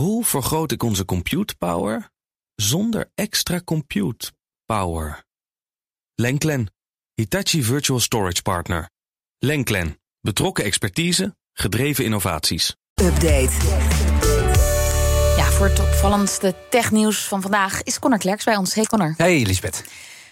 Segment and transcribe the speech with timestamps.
[0.00, 2.10] Hoe vergroot ik onze compute power
[2.54, 4.32] zonder extra compute
[4.64, 5.24] power?
[6.14, 6.72] Lenklen,
[7.14, 8.90] Hitachi Virtual Storage Partner.
[9.38, 12.76] Lenklen, betrokken expertise, gedreven innovaties.
[13.02, 13.50] Update.
[15.36, 18.74] Ja, voor het opvallendste technieuws van vandaag is Connor Klerks bij ons.
[18.74, 19.14] Hey Connor.
[19.16, 19.84] Hey Lisbeth.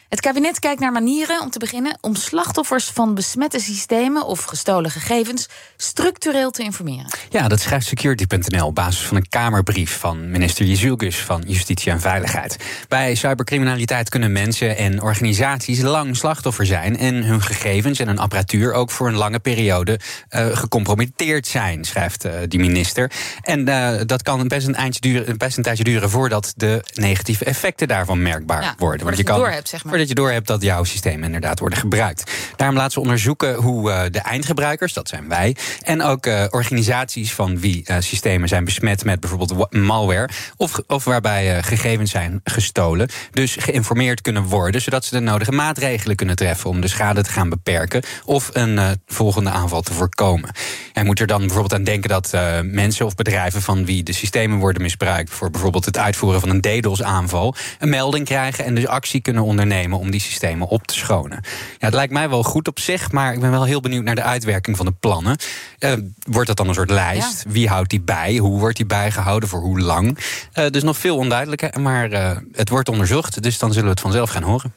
[0.09, 4.91] Het kabinet kijkt naar manieren om te beginnen om slachtoffers van besmette systemen of gestolen
[4.91, 7.07] gegevens structureel te informeren.
[7.29, 12.01] Ja, dat schrijft security.nl op basis van een Kamerbrief van minister Jezielgus van Justitie en
[12.01, 12.57] Veiligheid.
[12.89, 18.73] Bij cybercriminaliteit kunnen mensen en organisaties lang slachtoffer zijn en hun gegevens en hun apparatuur
[18.73, 20.01] ook voor een lange periode
[20.31, 23.11] uh, gecompromitteerd zijn, schrijft uh, die minister.
[23.43, 27.45] En uh, dat kan best een, eindje duren, best een tijdje duren voordat de negatieve
[27.45, 29.01] effecten daarvan merkbaar Ja, worden.
[29.01, 29.98] voordat je kan, door hebt, zeg maar.
[29.99, 32.33] Voordat je door hebt dat jouw systemen inderdaad worden gebruikt.
[32.57, 37.33] Daarom laten ze onderzoeken hoe uh, de eindgebruikers, dat zijn wij, en ook uh, organisaties
[37.35, 43.09] van wie uh, systemen zijn besmet met bijvoorbeeld malware, of, of waarbij gegevens zijn gestolen,
[43.31, 47.31] dus geïnformeerd kunnen worden, zodat ze de nodige maatregelen kunnen treffen om de schade te
[47.31, 50.51] gaan beperken of een volgende aanval te voorkomen.
[50.93, 54.59] Je moet er dan bijvoorbeeld aan denken dat mensen of bedrijven van wie de systemen
[54.59, 59.21] worden misbruikt voor bijvoorbeeld het uitvoeren van een DDoS-aanval, een melding krijgen en dus actie
[59.21, 61.39] kunnen ondernemen om die systemen op te schonen.
[61.79, 64.15] Ja, het lijkt mij wel goed op zich, maar ik ben wel heel benieuwd naar
[64.15, 65.37] de uitwerking van de plannen.
[65.79, 65.93] Uh,
[66.29, 67.43] wordt dat dan een soort lijst?
[67.45, 67.51] Ja.
[67.51, 68.37] Wie houdt die bij?
[68.37, 69.49] Hoe wordt die bijgehouden?
[69.49, 70.19] Voor hoe lang?
[70.55, 74.01] Uh, dus nog veel onduidelijker, maar uh, het wordt onderzocht, dus dan zullen we het
[74.01, 74.75] vanzelf gaan horen.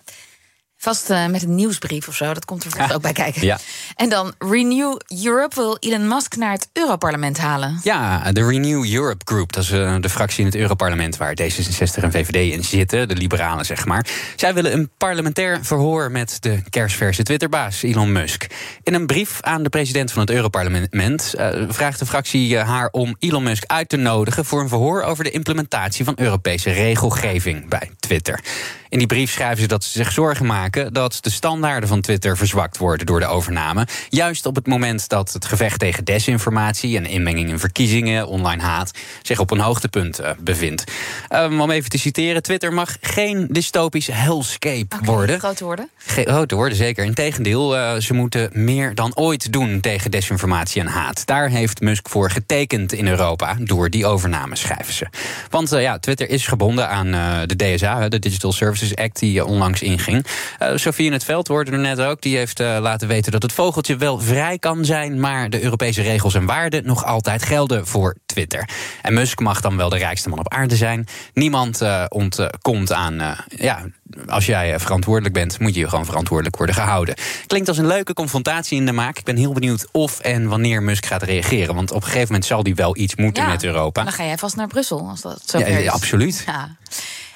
[0.82, 3.46] Vast uh, met een nieuwsbrief of zo, dat komt er vast ook bij kijken.
[3.46, 3.60] Ja.
[3.96, 7.80] En dan Renew Europe wil Elon Musk naar het Europarlement halen.
[7.84, 12.04] Ja, de Renew Europe Group, dat is uh, de fractie in het Europarlement waar D66
[12.04, 14.06] en VVD in zitten, de liberalen zeg maar.
[14.36, 18.48] Zij willen een parlementair verhoor met de kersverse Twitterbaas Elon Musk.
[18.84, 23.16] In een brief aan de president van het Europarlement uh, vraagt de fractie haar om
[23.20, 27.92] Elon Musk uit te nodigen voor een verhoor over de implementatie van Europese regelgeving bij
[28.00, 28.44] Twitter.
[28.90, 32.38] In die brief schrijven ze dat ze zich zorgen maken dat de standaarden van Twitter
[32.38, 33.88] verzwakt worden door de overname.
[34.10, 38.92] Juist op het moment dat het gevecht tegen desinformatie en inmenging in verkiezingen, online haat,
[39.22, 40.84] zich op een hoogtepunt uh, bevindt.
[41.30, 45.40] Um, om even te citeren: Twitter mag geen dystopisch hellscape worden.
[45.40, 45.90] Grote woorden.
[45.98, 47.04] Ge- grote woorden, zeker.
[47.04, 51.26] Integendeel, uh, ze moeten meer dan ooit doen tegen desinformatie en haat.
[51.26, 55.08] Daar heeft Musk voor getekend in Europa door die overname, schrijven ze.
[55.50, 57.12] Want uh, ja, Twitter is gebonden aan
[57.48, 60.26] de DSA, de Digital Services Act, die onlangs inging.
[60.62, 62.22] Uh, Sofie in het veld hoorde er net ook.
[62.22, 66.02] Die heeft uh, laten weten dat het vogeltje wel vrij kan zijn, maar de Europese
[66.02, 68.70] regels en waarden nog altijd gelden voor Twitter.
[69.02, 71.08] En Musk mag dan wel de rijkste man op aarde zijn.
[71.34, 73.86] Niemand uh, ontkomt aan, ja,
[74.28, 77.16] als jij verantwoordelijk bent, moet je gewoon verantwoordelijk worden gehouden.
[77.48, 79.18] Klinkt als een leuke confrontatie in de maak.
[79.18, 81.76] Ik ben heel benieuwd of en wanneer Musk gaat reageren.
[81.76, 84.04] Want op een gegeven moment zal die wel iets moeten Ja, met Europa.
[84.04, 85.84] Dan ga jij vast naar Brussel als dat zo Ja, is.
[85.84, 86.44] ja, absoluut.
[86.46, 86.76] Ja.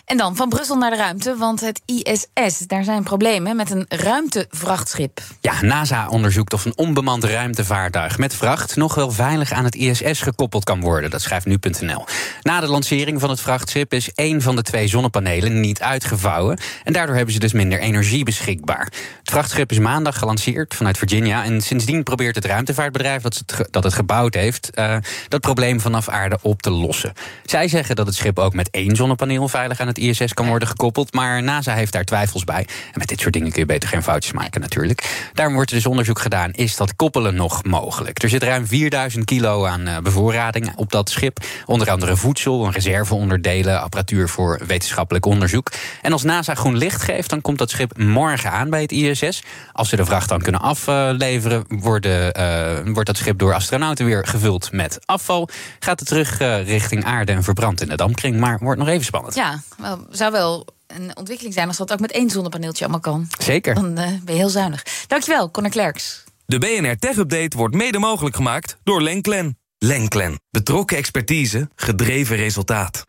[0.06, 3.86] En dan van Brussel naar de ruimte, want het ISS, daar zijn problemen met een
[3.88, 5.22] ruimtevrachtschip.
[5.42, 10.22] Ja, NASA onderzoekt of een onbemand ruimtevaartuig met vracht nog wel veilig aan het ISS
[10.22, 11.10] gekoppeld kan worden.
[11.10, 12.06] Dat schrijft nu.nl.
[12.42, 16.58] Na de lancering van het vrachtschip is één van de twee zonnepanelen niet uitgevouwen.
[16.84, 18.86] En daardoor hebben ze dus minder energie beschikbaar.
[19.20, 21.44] Het vrachtschip is maandag gelanceerd vanuit Virginia.
[21.44, 26.10] En sindsdien probeert het ruimtevaartbedrijf dat het, dat het gebouwd heeft, uh, dat probleem vanaf
[26.10, 27.14] aarde op te lossen.
[27.46, 30.67] Zij zeggen dat het schip ook met één zonnepaneel veilig aan het ISS kan worden
[30.67, 31.13] gekoppeld.
[31.13, 32.67] Maar NASA heeft daar twijfels bij.
[32.94, 35.29] En met dit soort dingen kun je beter geen foutjes maken, natuurlijk.
[35.33, 38.23] Daarom wordt er dus onderzoek gedaan: is dat koppelen nog mogelijk?
[38.23, 41.38] Er zit ruim 4000 kilo aan uh, bevoorrading op dat schip.
[41.66, 45.72] Onder andere voedsel, reserveonderdelen, apparatuur voor wetenschappelijk onderzoek.
[46.01, 49.44] En als NASA groen licht geeft, dan komt dat schip morgen aan bij het ISS.
[49.72, 54.27] Als ze de vracht dan kunnen afleveren, worden, uh, wordt dat schip door astronauten weer
[54.27, 55.50] gevuld met afval.
[55.79, 58.39] Gaat het terug uh, richting aarde en verbrandt in de dampkring.
[58.39, 59.35] Maar wordt nog even spannend.
[59.35, 63.28] Ja, wel, zou wel een ontwikkeling zijn als dat ook met één zonnepaneeltje allemaal kan.
[63.40, 63.75] Zeker.
[63.75, 65.06] Dan uh, ben je heel zuinig.
[65.07, 66.23] Dankjewel, Conor Klerks.
[66.46, 69.57] De BNR Tech Update wordt mede mogelijk gemaakt door Lenklen.
[69.78, 70.40] Lenklen.
[70.50, 73.03] Betrokken expertise, gedreven resultaat.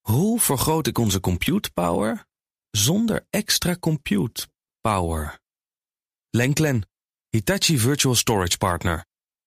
[0.00, 2.24] Hoe vergroot ik onze compute power
[2.70, 4.46] zonder extra compute
[4.80, 5.38] power?
[6.30, 6.88] Lenklen.
[7.28, 9.04] Hitachi Virtual Storage Partner.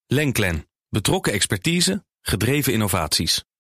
[0.07, 0.67] Lenklen.
[0.89, 3.43] Betrokken expertise, gedreven innovaties.